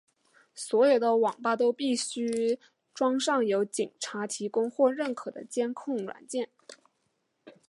[0.55, 2.57] 所有的网吧都必须
[2.91, 6.49] 装上由警察提供或认可的监控软件。